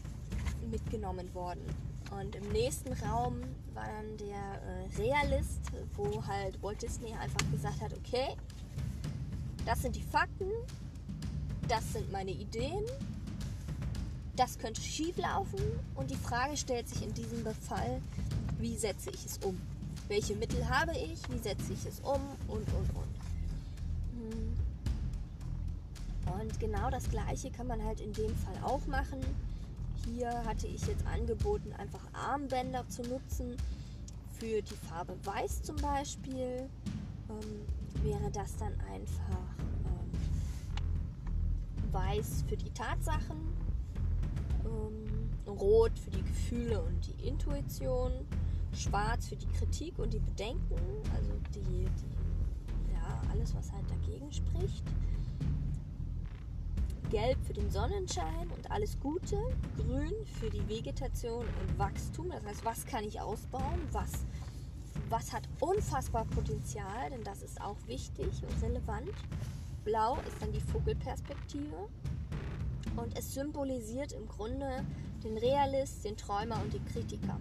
mitgenommen 0.71 1.33
worden. 1.35 1.63
Und 2.19 2.37
im 2.37 2.49
nächsten 2.51 2.93
Raum 2.93 3.41
war 3.73 3.87
dann 3.87 4.17
der 4.19 4.61
äh, 4.63 5.01
Realist, 5.01 5.61
wo 5.95 6.25
halt 6.27 6.63
Walt 6.63 6.83
Disney 6.83 7.13
einfach 7.15 7.51
gesagt 7.51 7.81
hat, 7.81 7.95
okay, 7.95 8.37
das 9.65 9.81
sind 9.81 9.97
die 9.97 10.03
Fakten, 10.03 10.51
das 11.69 11.93
sind 11.93 12.13
meine 12.13 12.33
Ideen, 12.33 12.85
das 14.37 14.59
könnte 14.59 14.81
schief 14.81 15.17
laufen 15.19 15.61
und 15.95 16.11
die 16.11 16.17
Frage 16.17 16.57
stellt 16.57 16.89
sich 16.89 17.03
in 17.03 17.13
diesem 17.15 17.45
Fall, 17.55 18.01
wie 18.59 18.77
setze 18.77 19.11
ich 19.11 19.27
es 19.27 19.39
um? 19.39 19.61
Welche 20.09 20.35
Mittel 20.35 20.69
habe 20.69 20.93
ich? 20.93 21.21
Wie 21.31 21.39
setze 21.39 21.73
ich 21.73 21.87
es 21.87 22.01
um? 22.01 22.21
Und, 22.49 22.67
und, 22.69 22.91
und. 22.95 23.23
Und 26.41 26.59
genau 26.61 26.91
das 26.91 27.09
gleiche 27.11 27.51
kann 27.51 27.67
man 27.67 27.83
halt 27.85 28.01
in 28.01 28.13
dem 28.13 28.35
Fall 28.37 28.57
auch 28.63 28.87
machen. 28.87 29.21
Hier 30.07 30.31
hatte 30.45 30.67
ich 30.67 30.87
jetzt 30.87 31.07
angeboten, 31.07 31.73
einfach 31.79 32.03
Armbänder 32.13 32.89
zu 32.89 33.03
nutzen. 33.03 33.57
Für 34.39 34.61
die 34.63 34.75
Farbe 34.89 35.15
Weiß 35.25 35.63
zum 35.63 35.77
Beispiel 35.77 36.69
ähm, 37.29 38.03
wäre 38.03 38.31
das 38.33 38.57
dann 38.57 38.73
einfach 38.93 39.55
ähm, 39.85 40.11
Weiß 41.93 42.45
für 42.49 42.57
die 42.57 42.71
Tatsachen, 42.71 43.52
Rot 45.63 45.97
für 45.97 46.11
die 46.11 46.25
Gefühle 46.25 46.83
und 46.83 47.07
die 47.07 47.29
Intuition, 47.29 48.11
Schwarz 48.75 49.29
für 49.29 49.37
die 49.37 49.47
Kritik 49.47 49.97
und 50.01 50.13
die 50.13 50.19
Bedenken, 50.19 50.75
also 51.15 51.31
die, 51.55 51.85
die 51.85 52.93
ja, 52.93 53.23
alles, 53.31 53.55
was 53.55 53.71
halt 53.71 53.89
dagegen 53.89 54.33
spricht. 54.33 54.83
Gelb 57.11 57.39
für 57.47 57.53
den 57.53 57.71
Sonnenschein 57.71 58.51
und 58.57 58.71
alles 58.73 58.99
Gute, 58.99 59.37
Grün 59.77 60.13
für 60.41 60.51
die 60.51 60.67
Vegetation 60.69 61.45
und 61.45 61.79
Wachstum. 61.79 62.31
Das 62.31 62.45
heißt, 62.45 62.65
was 62.65 62.85
kann 62.87 63.05
ich 63.05 63.21
ausbauen, 63.21 63.81
was, 63.93 64.11
was 65.11 65.33
hat 65.33 65.49
unfassbar 65.61 66.25
Potenzial, 66.25 67.11
denn 67.11 67.23
das 67.23 67.43
ist 67.43 67.61
auch 67.61 67.77
wichtig 67.87 68.43
und 68.43 68.63
relevant. 68.63 69.13
Blau 69.85 70.19
ist 70.27 70.41
dann 70.41 70.53
die 70.53 70.61
Vogelperspektive 70.61 71.89
und 72.97 73.17
es 73.17 73.33
symbolisiert 73.35 74.13
im 74.13 74.27
Grunde 74.27 74.85
den 75.23 75.39
Realist, 75.39 76.05
den 76.05 76.17
Träumer 76.17 76.61
und 76.63 76.73
den 76.73 76.85
Kritiker. 76.87 77.39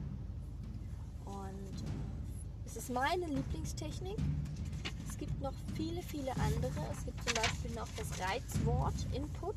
Und 1.25 1.33
äh, 1.33 2.65
es 2.65 2.77
ist 2.77 2.89
meine 2.89 3.25
Lieblingstechnik. 3.27 4.17
Es 5.07 5.17
gibt 5.17 5.39
noch 5.41 5.53
viele, 5.75 6.01
viele 6.01 6.31
andere. 6.37 6.85
Es 6.91 7.05
gibt 7.05 7.23
zum 7.27 7.35
Beispiel 7.35 7.71
noch 7.71 7.87
das 7.97 8.19
Reizwort 8.19 8.95
Input. 9.13 9.55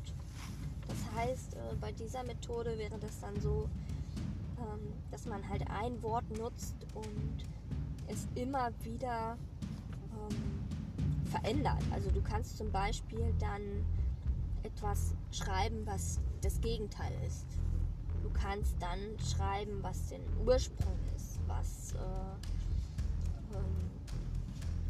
Das 0.87 0.97
heißt, 1.15 1.55
äh, 1.55 1.75
bei 1.79 1.91
dieser 1.91 2.23
Methode 2.23 2.77
wäre 2.77 2.97
das 2.99 3.19
dann 3.19 3.39
so, 3.41 3.69
ähm, 4.57 4.93
dass 5.11 5.25
man 5.25 5.47
halt 5.47 5.63
ein 5.69 6.01
Wort 6.03 6.29
nutzt 6.37 6.75
und 6.93 7.45
es 8.07 8.27
immer 8.35 8.69
wieder 8.83 9.37
ähm, 10.13 10.65
verändert. 11.31 11.81
Also 11.91 12.11
du 12.11 12.21
kannst 12.21 12.57
zum 12.57 12.71
Beispiel 12.71 13.33
dann 13.39 13.61
etwas 14.63 15.13
schreiben, 15.31 15.85
was 15.85 16.19
das 16.41 16.59
Gegenteil 16.61 17.13
ist. 17.25 17.45
Kannst 18.41 18.75
dann 18.79 18.99
schreiben, 19.19 19.79
was 19.81 20.09
den 20.09 20.21
Ursprung 20.45 20.97
ist, 21.15 21.39
was, 21.47 21.93
äh, 21.93 23.55
ähm, 23.55 23.91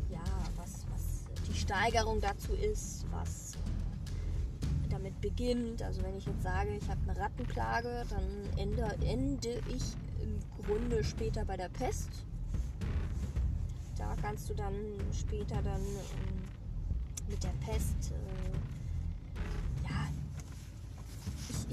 ja, 0.10 0.24
was, 0.56 0.86
was 0.92 1.25
die 1.48 1.58
Steigerung 1.58 2.20
dazu 2.20 2.54
ist, 2.54 3.06
was 3.12 3.56
äh, 3.56 4.90
damit 4.90 5.20
beginnt. 5.22 5.82
Also 5.82 6.02
wenn 6.04 6.18
ich 6.18 6.25
jetzt 6.25 6.44
sage, 6.44 6.75
ich 6.75 6.90
habe 6.90 7.00
eine 7.08 7.18
Rattenplage, 7.20 8.06
dann 8.10 8.58
ende, 8.58 8.84
ende 9.06 9.62
ich 9.70 9.96
im 10.22 10.40
Grunde 10.64 11.04
später 11.04 11.46
bei 11.46 11.58
der 11.58 11.70
Pest. 11.70 12.10
Da 13.98 14.16
kannst 14.22 14.50
du 14.50 14.54
dann 14.54 14.75
später 15.14 15.62
dann 15.62 15.82
ähm, 15.82 16.44
mit 17.30 17.44
der 17.44 17.54
Pest 17.66 18.12
äh, 18.12 18.65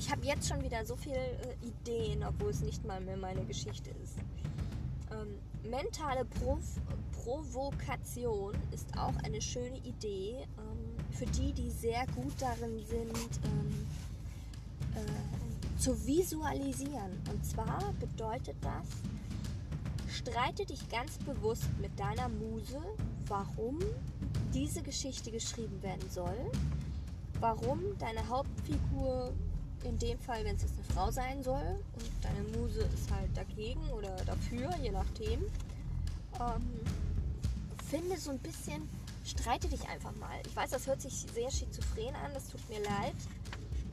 ich 0.03 0.11
habe 0.11 0.27
jetzt 0.27 0.49
schon 0.49 0.61
wieder 0.65 0.85
so 0.85 0.97
viele 0.97 1.15
äh, 1.15 1.57
Ideen, 1.63 2.25
obwohl 2.25 2.51
es 2.51 2.61
nicht 2.61 2.85
mal 2.85 3.01
mehr 3.01 3.17
meine 3.17 3.45
Geschichte 3.45 3.91
ist. 4.03 4.17
Ähm, 5.13 5.39
mentale 5.71 6.25
Prov 6.25 6.61
Provokation 7.13 8.53
ist 8.73 8.99
auch 8.99 9.15
eine 9.23 9.41
schöne 9.41 9.79
Idee 9.79 10.45
ähm, 10.59 11.13
für 11.13 11.27
die, 11.27 11.53
die 11.53 11.71
sehr 11.71 12.05
gut 12.17 12.33
darin 12.41 12.85
sind, 12.85 13.41
ähm, 13.45 13.87
äh, 14.97 15.79
zu 15.79 16.05
visualisieren. 16.05 17.13
Und 17.31 17.47
zwar 17.47 17.93
bedeutet 18.01 18.57
das, 18.61 18.89
streite 20.13 20.67
dich 20.67 20.89
ganz 20.89 21.17
bewusst 21.19 21.69
mit 21.81 21.97
deiner 21.97 22.29
Muse, 22.29 22.81
warum 23.29 23.79
diese 24.53 24.83
Geschichte 24.83 25.31
geschrieben 25.31 25.81
werden 25.81 26.11
soll, 26.11 26.51
warum 27.39 27.81
deine 28.01 28.27
Hauptfigur 28.29 29.33
in 29.85 29.99
dem 29.99 30.19
Fall, 30.19 30.45
wenn 30.45 30.57
es 30.57 30.63
jetzt 30.63 30.75
eine 30.75 30.95
Frau 30.95 31.11
sein 31.11 31.43
soll 31.43 31.83
und 31.95 32.11
deine 32.23 32.43
Muse 32.57 32.81
ist 32.81 33.11
halt 33.11 33.37
dagegen 33.37 33.83
oder 33.91 34.15
dafür, 34.25 34.71
je 34.83 34.91
nachdem, 34.91 35.41
ähm, 36.41 36.81
finde 37.91 38.17
so 38.17 38.31
ein 38.31 38.39
bisschen, 38.39 38.89
streite 39.25 39.69
dich 39.69 39.87
einfach 39.89 40.15
mal. 40.17 40.41
Ich 40.47 40.55
weiß, 40.55 40.71
das 40.71 40.87
hört 40.87 41.01
sich 41.01 41.27
sehr 41.35 41.51
schizophren 41.51 42.15
an, 42.17 42.33
das 42.35 42.49
tut 42.49 42.67
mir 42.69 42.81
leid. 42.81 43.15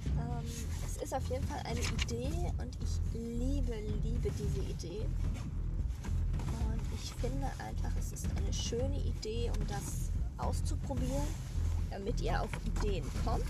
Ähm, 0.05 0.45
es 0.85 1.01
ist 1.01 1.13
auf 1.13 1.27
jeden 1.29 1.45
Fall 1.47 1.61
eine 1.65 1.79
Idee 1.79 2.51
und 2.57 2.77
ich 2.81 3.13
liebe, 3.13 3.73
liebe 4.03 4.29
diese 4.31 4.61
Idee. 4.61 5.05
Und 6.67 6.81
ich 6.93 7.13
finde 7.15 7.47
einfach, 7.57 7.91
es 7.99 8.11
ist 8.13 8.27
eine 8.37 8.53
schöne 8.53 8.99
Idee, 8.99 9.51
um 9.57 9.67
das 9.67 10.11
auszuprobieren, 10.37 11.27
damit 11.89 12.21
ihr 12.21 12.41
auf 12.41 12.49
Ideen 12.65 13.05
kommt 13.25 13.45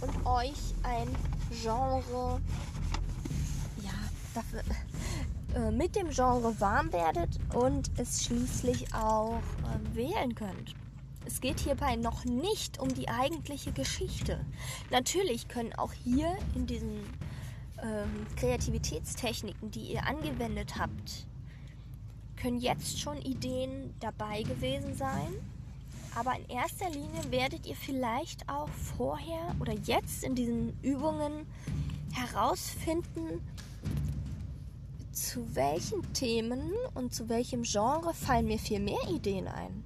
und 0.00 0.26
euch 0.26 0.74
ein 0.82 1.08
Genre, 1.50 2.40
ja, 3.82 3.90
dafür, 4.34 4.62
äh, 5.54 5.70
mit 5.70 5.96
dem 5.96 6.10
Genre 6.10 6.60
warm 6.60 6.92
werdet 6.92 7.38
und 7.54 7.90
es 7.98 8.24
schließlich 8.24 8.94
auch 8.94 9.38
äh, 9.38 9.96
wählen 9.96 10.34
könnt. 10.34 10.74
Es 11.26 11.40
geht 11.40 11.60
hierbei 11.60 11.96
noch 11.96 12.24
nicht 12.24 12.78
um 12.78 12.88
die 12.88 13.08
eigentliche 13.08 13.72
Geschichte. 13.72 14.44
Natürlich 14.90 15.48
können 15.48 15.74
auch 15.74 15.92
hier 15.92 16.34
in 16.54 16.66
diesen 16.66 17.00
ähm, 17.82 18.26
Kreativitätstechniken, 18.36 19.70
die 19.70 19.92
ihr 19.92 20.06
angewendet 20.06 20.78
habt, 20.78 21.26
können 22.36 22.58
jetzt 22.58 23.00
schon 23.00 23.18
Ideen 23.18 23.94
dabei 24.00 24.42
gewesen 24.42 24.94
sein 24.94 25.34
aber 26.18 26.36
in 26.36 26.48
erster 26.48 26.90
Linie 26.90 27.30
werdet 27.30 27.64
ihr 27.64 27.76
vielleicht 27.76 28.48
auch 28.48 28.68
vorher 28.96 29.54
oder 29.60 29.72
jetzt 29.72 30.24
in 30.24 30.34
diesen 30.34 30.76
Übungen 30.82 31.46
herausfinden, 32.12 33.40
zu 35.12 35.54
welchen 35.54 36.12
Themen 36.14 36.72
und 36.94 37.14
zu 37.14 37.28
welchem 37.28 37.62
Genre 37.62 38.12
fallen 38.14 38.46
mir 38.46 38.58
viel 38.58 38.80
mehr 38.80 38.98
Ideen 39.08 39.46
ein. 39.46 39.84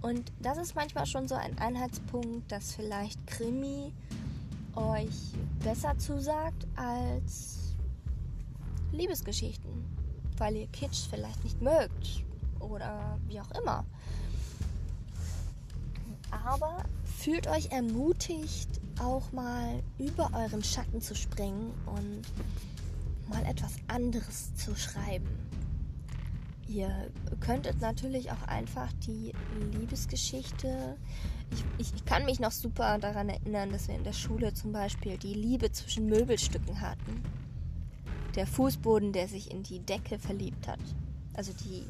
Und 0.00 0.32
das 0.40 0.56
ist 0.56 0.74
manchmal 0.74 1.04
schon 1.04 1.28
so 1.28 1.34
ein 1.34 1.58
Einheitspunkt, 1.58 2.50
dass 2.50 2.74
vielleicht 2.74 3.24
Krimi 3.26 3.92
euch 4.74 5.34
besser 5.62 5.96
zusagt 5.98 6.66
als 6.74 7.74
Liebesgeschichten, 8.92 9.84
weil 10.38 10.56
ihr 10.56 10.66
Kitsch 10.68 11.06
vielleicht 11.10 11.44
nicht 11.44 11.60
mögt 11.60 12.24
oder 12.60 13.18
wie 13.28 13.40
auch 13.40 13.50
immer. 13.52 13.84
Aber 16.32 16.84
fühlt 17.04 17.46
euch 17.46 17.70
ermutigt, 17.70 18.80
auch 18.98 19.30
mal 19.32 19.82
über 19.98 20.30
euren 20.34 20.64
Schatten 20.64 21.00
zu 21.00 21.14
springen 21.14 21.72
und 21.86 22.22
mal 23.28 23.44
etwas 23.44 23.74
anderes 23.86 24.54
zu 24.54 24.74
schreiben. 24.74 25.28
Ihr 26.68 27.10
könntet 27.40 27.80
natürlich 27.80 28.30
auch 28.30 28.42
einfach 28.46 28.90
die 29.06 29.32
Liebesgeschichte. 29.72 30.96
Ich, 31.78 31.92
ich, 31.94 32.04
kann 32.06 32.24
mich 32.24 32.40
noch 32.40 32.50
super 32.50 32.98
daran 32.98 33.28
erinnern, 33.28 33.70
dass 33.70 33.88
wir 33.88 33.94
in 33.94 34.04
der 34.04 34.14
Schule 34.14 34.54
zum 34.54 34.72
Beispiel 34.72 35.18
die 35.18 35.34
Liebe 35.34 35.70
zwischen 35.70 36.06
Möbelstücken 36.06 36.80
hatten. 36.80 37.22
Der 38.36 38.46
Fußboden, 38.46 39.12
der 39.12 39.28
sich 39.28 39.50
in 39.50 39.62
die 39.62 39.80
Decke 39.80 40.18
verliebt 40.18 40.66
hat. 40.66 40.80
Also 41.34 41.52
die 41.52 41.84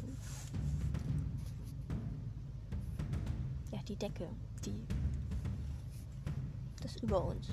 die 3.93 3.99
Decke, 3.99 4.27
die 4.65 4.73
das 6.81 6.95
über 6.97 7.23
uns, 7.23 7.47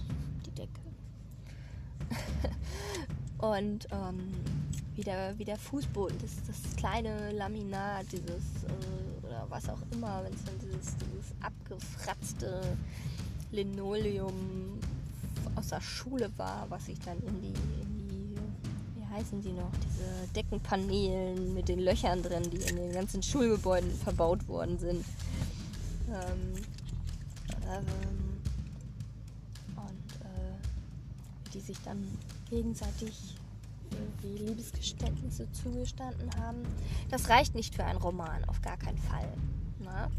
die 0.46 0.50
Decke. 0.52 0.80
und 3.38 3.86
ähm, 3.92 4.32
wie, 4.96 5.02
der, 5.02 5.38
wie 5.38 5.44
der 5.44 5.58
Fußboden, 5.58 6.16
das, 6.20 6.30
das 6.46 6.76
kleine 6.76 7.32
Laminat, 7.32 8.06
dieses 8.10 8.64
äh, 8.64 9.26
oder 9.26 9.46
was 9.50 9.68
auch 9.68 9.78
immer, 9.92 10.24
wenn 10.24 10.32
es 10.32 10.44
dann 10.44 10.58
dieses, 10.60 10.96
dieses 10.96 11.34
abgefratzte 11.42 12.62
Linoleum 13.52 14.78
aus 15.56 15.68
der 15.68 15.82
Schule 15.82 16.30
war, 16.38 16.66
was 16.70 16.86
sich 16.86 16.98
dann 17.00 17.18
in 17.18 17.42
die, 17.42 17.48
in 17.82 18.08
die, 18.08 18.36
wie 18.96 19.06
heißen 19.14 19.42
die 19.42 19.52
noch, 19.52 19.72
diese 19.84 20.32
Deckenpanelen 20.34 21.52
mit 21.52 21.68
den 21.68 21.80
Löchern 21.80 22.22
drin, 22.22 22.44
die 22.50 22.62
in 22.70 22.76
den 22.76 22.92
ganzen 22.92 23.22
Schulgebäuden 23.22 23.92
verbaut 23.92 24.48
worden 24.48 24.78
sind. 24.78 25.04
Ähm, 26.10 26.54
ähm, 27.70 28.40
und 29.76 30.26
äh, 30.26 31.52
die 31.54 31.60
sich 31.60 31.78
dann 31.84 32.04
gegenseitig 32.48 33.36
irgendwie 33.90 34.44
Liebesgeständnisse 34.44 35.50
zugestanden 35.52 36.30
haben. 36.36 36.62
Das 37.10 37.28
reicht 37.28 37.54
nicht 37.54 37.74
für 37.74 37.84
einen 37.84 37.98
Roman, 37.98 38.44
auf 38.46 38.60
gar 38.62 38.76
keinen 38.76 38.98
Fall. 38.98 39.32
Ne? 39.78 40.10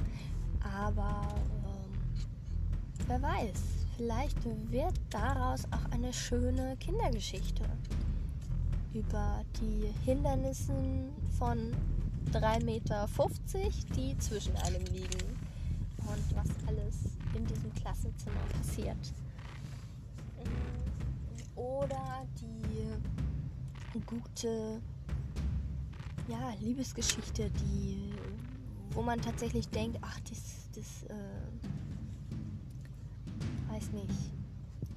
Aber 0.62 1.28
ähm, 1.66 2.28
wer 3.08 3.22
weiß, 3.22 3.60
vielleicht 3.98 4.38
wird 4.72 5.00
daraus 5.10 5.66
auch 5.72 5.92
eine 5.92 6.14
schöne 6.14 6.78
Kindergeschichte 6.78 7.64
über 8.94 9.44
die 9.62 9.94
Hindernisse 10.06 10.74
von 11.38 11.74
3,50 12.34 12.66
Meter, 12.66 13.08
die 13.96 14.18
zwischen 14.20 14.56
einem 14.58 14.84
liegen 14.86 15.41
und 16.14 16.36
was 16.36 16.50
alles 16.68 16.96
in 17.34 17.46
diesem 17.46 17.74
Klassenzimmer 17.74 18.42
passiert. 18.58 19.14
Oder 21.56 22.26
die 22.40 24.00
gute 24.02 24.82
ja, 26.28 26.54
Liebesgeschichte, 26.62 27.50
die, 27.50 28.14
wo 28.92 29.02
man 29.02 29.22
tatsächlich 29.22 29.68
denkt, 29.70 29.98
ach, 30.02 30.20
das, 30.30 30.70
das 30.76 31.04
äh, 31.10 31.16
weiß 33.74 33.92
nicht, 33.92 34.32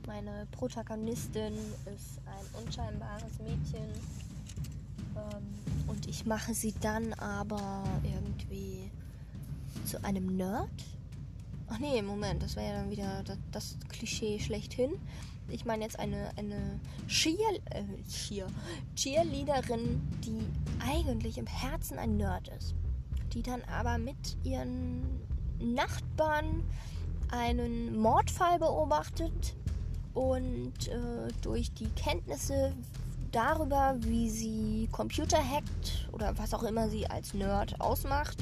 Meine 0.07 0.47
Protagonistin 0.53 1.55
ist 1.95 2.21
ein 2.27 2.63
unscheinbares 2.63 3.39
Mädchen. 3.39 3.89
Ähm, 5.17 5.89
und 5.89 6.07
ich 6.07 6.27
mache 6.27 6.55
sie 6.55 6.75
dann 6.81 7.13
aber 7.15 7.85
irgendwie 8.03 8.91
zu 9.87 10.03
einem 10.05 10.37
Nerd. 10.37 10.69
Ach 11.75 11.81
nee, 11.81 12.01
Moment, 12.03 12.41
das 12.41 12.55
wäre 12.55 12.69
ja 12.69 12.73
dann 12.75 12.91
wieder 12.91 13.23
das, 13.25 13.39
das, 13.51 13.77
Klischee 13.89 14.39
schlechthin. 14.39 14.93
Ich 15.49 15.65
meine 15.65 15.83
jetzt 15.83 15.99
eine, 15.99 16.31
eine 16.37 16.79
Cheer, 17.09 17.51
äh, 17.71 17.83
Cheer, 18.09 18.47
Cheerleaderin, 18.95 20.01
die 20.25 20.47
eigentlich 20.89 21.37
im 21.37 21.49
Herzen 21.49 21.99
ein 21.99 22.17
Nerd 22.17 22.47
ist. 22.57 22.77
Die 23.33 23.43
dann 23.43 23.63
aber 23.63 23.99
mit 23.99 24.37
ihren 24.45 25.03
Nachbarn 25.59 26.63
einen 27.33 27.99
Mordfall 27.99 28.61
beobachtet 28.61 29.57
und 30.13 30.87
äh, 30.87 31.33
durch 31.43 31.73
die 31.73 31.89
Kenntnisse 31.97 32.73
darüber, 33.33 33.97
wie 33.99 34.31
sie 34.31 34.89
Computer 34.93 35.39
hackt 35.39 36.09
oder 36.13 36.39
was 36.39 36.55
auch 36.55 36.63
immer 36.63 36.89
sie 36.89 37.09
als 37.09 37.35
Nerd 37.35 37.81
ausmacht, 37.81 38.39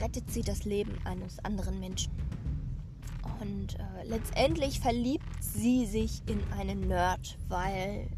rettet 0.00 0.30
sie 0.30 0.42
das 0.42 0.64
Leben 0.64 0.96
eines 1.04 1.44
anderen 1.44 1.80
Menschen. 1.80 2.12
Und 3.40 3.78
äh, 3.78 4.04
letztendlich 4.04 4.80
verliebt 4.80 5.26
sie 5.40 5.86
sich 5.86 6.22
in 6.26 6.42
einen 6.52 6.88
Nerd, 6.88 7.38
weil 7.48 8.08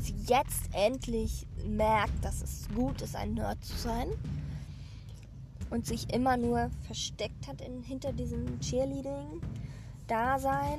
sie 0.00 0.14
jetzt 0.26 0.68
endlich 0.72 1.46
merkt, 1.66 2.24
dass 2.24 2.42
es 2.42 2.68
gut 2.74 3.02
ist, 3.02 3.14
ein 3.16 3.34
Nerd 3.34 3.62
zu 3.64 3.76
sein. 3.76 4.08
Und 5.70 5.86
sich 5.86 6.12
immer 6.12 6.36
nur 6.36 6.70
versteckt 6.86 7.46
hat 7.48 7.60
in, 7.62 7.82
hinter 7.82 8.12
diesem 8.12 8.60
Cheerleading-Dasein, 8.60 10.78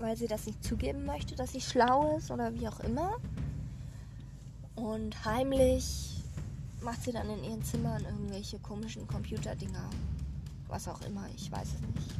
weil 0.00 0.16
sie 0.16 0.26
das 0.26 0.46
nicht 0.46 0.64
zugeben 0.64 1.04
möchte, 1.04 1.36
dass 1.36 1.52
sie 1.52 1.60
schlau 1.60 2.16
ist 2.16 2.32
oder 2.32 2.52
wie 2.54 2.66
auch 2.66 2.80
immer. 2.80 3.18
Und 4.74 5.24
heimlich 5.24 6.13
macht 6.84 7.02
sie 7.02 7.12
dann 7.12 7.30
in 7.30 7.42
ihren 7.42 7.64
Zimmern 7.64 8.04
irgendwelche 8.04 8.58
komischen 8.58 9.06
Computerdinger. 9.06 9.88
Was 10.68 10.86
auch 10.86 11.00
immer, 11.02 11.26
ich 11.34 11.50
weiß 11.50 11.68
es 11.68 11.80
nicht. 11.80 12.10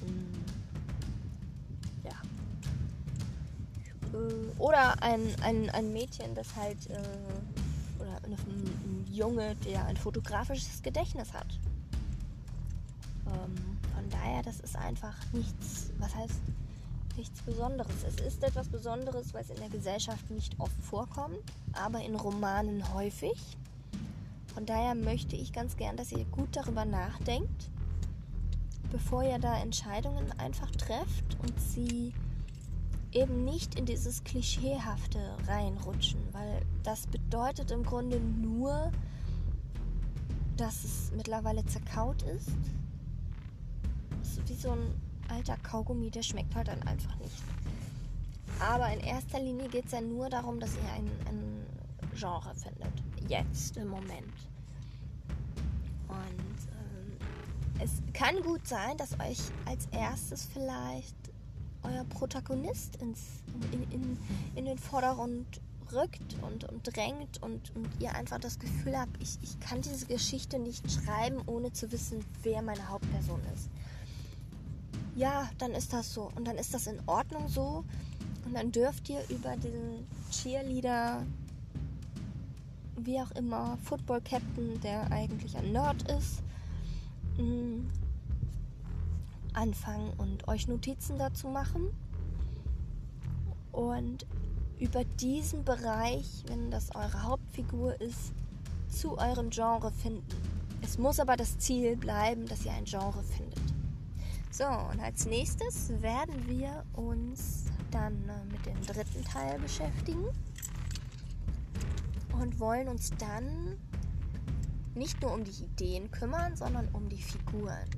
Hm. 0.00 0.32
Ja. 2.04 2.12
Äh, 4.18 4.58
oder 4.58 5.02
ein, 5.02 5.20
ein, 5.42 5.68
ein 5.70 5.92
Mädchen, 5.92 6.34
das 6.34 6.54
halt. 6.56 6.88
Äh, 6.88 7.02
oder 8.00 8.16
ein, 8.24 8.32
ein, 8.32 9.06
Junge, 9.12 9.56
der 9.56 9.84
ein 9.86 9.96
fotografisches 9.96 10.80
Gedächtnis 10.82 11.32
hat. 11.32 11.58
Ähm, 13.26 13.78
von 13.94 14.08
daher, 14.10 14.42
das 14.42 14.60
ist 14.60 14.76
einfach 14.76 15.16
nichts. 15.32 15.90
Was 15.98 16.14
heißt 16.14 16.40
nichts 17.18 17.42
Besonderes. 17.42 18.04
Es 18.06 18.24
ist 18.24 18.42
etwas 18.42 18.68
Besonderes, 18.68 19.34
weil 19.34 19.42
es 19.42 19.50
in 19.50 19.56
der 19.56 19.68
Gesellschaft 19.68 20.30
nicht 20.30 20.58
oft 20.58 20.80
vorkommt, 20.82 21.38
aber 21.72 22.00
in 22.00 22.14
Romanen 22.14 22.94
häufig. 22.94 23.58
Von 24.54 24.64
daher 24.64 24.94
möchte 24.94 25.36
ich 25.36 25.52
ganz 25.52 25.76
gern, 25.76 25.96
dass 25.96 26.12
ihr 26.12 26.24
gut 26.26 26.48
darüber 26.52 26.84
nachdenkt, 26.84 27.70
bevor 28.90 29.22
ihr 29.22 29.38
da 29.38 29.60
Entscheidungen 29.60 30.32
einfach 30.38 30.70
trefft 30.70 31.36
und 31.42 31.60
sie 31.60 32.14
eben 33.12 33.44
nicht 33.44 33.74
in 33.78 33.84
dieses 33.84 34.22
Klischeehafte 34.24 35.18
reinrutschen, 35.46 36.20
weil 36.32 36.62
das 36.82 37.06
bedeutet 37.06 37.70
im 37.70 37.82
Grunde 37.82 38.20
nur, 38.20 38.92
dass 40.56 40.84
es 40.84 41.12
mittlerweile 41.16 41.64
zerkaut 41.66 42.22
ist. 42.22 42.50
Ist 44.22 44.48
wie 44.48 44.54
so 44.54 44.70
ein 44.70 45.07
alter 45.28 45.56
Kaugummi, 45.58 46.10
der 46.10 46.22
schmeckt 46.22 46.54
halt 46.54 46.68
dann 46.68 46.82
einfach 46.82 47.16
nicht. 47.16 47.42
Aber 48.60 48.92
in 48.92 49.00
erster 49.00 49.40
Linie 49.40 49.68
geht 49.68 49.86
es 49.86 49.92
ja 49.92 50.00
nur 50.00 50.28
darum, 50.28 50.58
dass 50.58 50.70
ihr 50.74 50.92
ein, 50.92 51.10
ein 51.28 51.66
Genre 52.14 52.54
findet. 52.54 52.92
Jetzt 53.28 53.76
im 53.76 53.88
Moment. 53.88 54.34
Und 56.08 56.58
ähm, 56.72 57.16
es 57.80 58.02
kann 58.12 58.42
gut 58.42 58.66
sein, 58.66 58.96
dass 58.96 59.12
euch 59.20 59.38
als 59.66 59.86
erstes 59.92 60.46
vielleicht 60.46 61.16
euer 61.84 62.04
Protagonist 62.04 62.96
ins, 62.96 63.42
in, 63.72 63.82
in, 63.92 64.18
in 64.56 64.64
den 64.64 64.78
Vordergrund 64.78 65.60
rückt 65.92 66.36
und, 66.42 66.64
und 66.64 66.96
drängt 66.96 67.40
und, 67.42 67.74
und 67.76 67.88
ihr 68.00 68.14
einfach 68.14 68.38
das 68.38 68.58
Gefühl 68.58 68.98
habt, 68.98 69.22
ich, 69.22 69.38
ich 69.42 69.58
kann 69.60 69.80
diese 69.80 70.06
Geschichte 70.06 70.58
nicht 70.58 70.84
schreiben, 70.90 71.40
ohne 71.46 71.72
zu 71.72 71.90
wissen, 71.92 72.24
wer 72.42 72.60
meine 72.60 72.88
Hauptperson 72.88 73.40
ist 73.54 73.70
ja, 75.18 75.50
dann 75.58 75.72
ist 75.72 75.92
das 75.92 76.14
so. 76.14 76.30
Und 76.36 76.46
dann 76.46 76.56
ist 76.56 76.72
das 76.72 76.86
in 76.86 77.00
Ordnung 77.06 77.48
so. 77.48 77.84
Und 78.44 78.54
dann 78.54 78.70
dürft 78.70 79.08
ihr 79.08 79.20
über 79.28 79.56
diesen 79.56 80.06
Cheerleader, 80.30 81.26
wie 82.96 83.20
auch 83.20 83.30
immer, 83.32 83.76
Football 83.82 84.20
Captain, 84.20 84.80
der 84.80 85.10
eigentlich 85.10 85.56
ein 85.56 85.72
Nerd 85.72 86.02
ist, 86.10 86.42
mm, 87.36 87.80
anfangen 89.54 90.12
und 90.18 90.46
euch 90.46 90.68
Notizen 90.68 91.18
dazu 91.18 91.48
machen. 91.48 91.90
Und 93.72 94.24
über 94.78 95.04
diesen 95.20 95.64
Bereich, 95.64 96.44
wenn 96.46 96.70
das 96.70 96.94
eure 96.94 97.24
Hauptfigur 97.24 98.00
ist, 98.00 98.32
zu 98.88 99.18
eurem 99.18 99.50
Genre 99.50 99.90
finden. 99.90 100.24
Es 100.80 100.96
muss 100.96 101.18
aber 101.18 101.36
das 101.36 101.58
Ziel 101.58 101.96
bleiben, 101.96 102.46
dass 102.46 102.64
ihr 102.64 102.72
ein 102.72 102.84
Genre 102.84 103.22
findet. 103.24 103.77
So, 104.50 104.64
und 104.64 105.00
als 105.00 105.26
nächstes 105.26 105.90
werden 106.02 106.48
wir 106.48 106.84
uns 106.94 107.66
dann 107.90 108.14
äh, 108.28 108.44
mit 108.50 108.64
dem 108.66 108.80
dritten 108.86 109.24
Teil 109.24 109.58
beschäftigen 109.58 110.24
und 112.32 112.58
wollen 112.58 112.88
uns 112.88 113.10
dann 113.18 113.76
nicht 114.94 115.20
nur 115.22 115.32
um 115.32 115.44
die 115.44 115.62
Ideen 115.62 116.10
kümmern, 116.10 116.56
sondern 116.56 116.88
um 116.88 117.08
die 117.08 117.22
Figuren. 117.22 117.88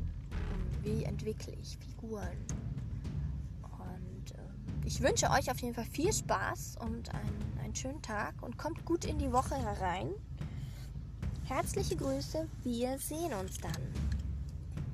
Um 0.53 0.85
wie 0.85 1.05
entwickle 1.05 1.55
ich 1.55 1.79
Figuren. 1.79 2.37
Und 3.63 4.33
äh, 4.33 4.87
ich 4.87 5.01
wünsche 5.01 5.31
euch 5.31 5.51
auf 5.51 5.61
jeden 5.61 5.75
Fall 5.75 5.87
viel 5.87 6.13
Spaß 6.13 6.77
und 6.81 7.15
einen, 7.15 7.59
einen 7.63 7.75
schönen 7.75 8.03
Tag 8.03 8.35
und 8.43 8.59
kommt 8.59 8.85
gut 8.85 9.05
in 9.05 9.19
die 9.19 9.33
Woche 9.33 9.57
herein. 9.57 10.11
Herzliche 11.47 11.97
Grüße, 11.97 12.47
wir 12.65 12.99
sehen 12.99 13.33
uns 13.33 13.59
dann. 13.59 14.10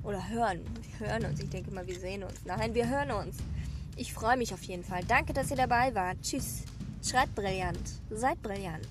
Oder 0.07 0.29
hören. 0.29 0.61
Wir 0.97 1.07
hören 1.07 1.25
uns. 1.25 1.41
Ich 1.41 1.49
denke 1.49 1.69
mal, 1.71 1.85
wir 1.85 1.99
sehen 1.99 2.23
uns. 2.23 2.45
Nein, 2.45 2.73
wir 2.73 2.87
hören 2.87 3.11
uns. 3.11 3.35
Ich 3.97 4.13
freue 4.13 4.37
mich 4.37 4.53
auf 4.53 4.63
jeden 4.63 4.85
Fall. 4.85 5.03
Danke, 5.05 5.33
dass 5.33 5.51
ihr 5.51 5.57
dabei 5.57 5.93
wart. 5.93 6.17
Tschüss. 6.21 6.63
Schreibt 7.03 7.35
brillant. 7.35 7.77
Seid 8.09 8.41
brillant. 8.41 8.87